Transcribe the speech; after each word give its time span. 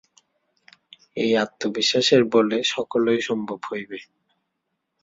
এই 1.17 1.31
আত্মবিশ্বাসের 1.37 2.21
বলে 2.33 2.57
সকলই 2.73 3.19
সম্ভব 3.21 3.59
হইবে। 3.69 3.97